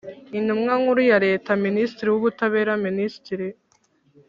[0.37, 3.47] Intumwa Nkuru ya Leta Minisitiri w Ubutabera Minisitiri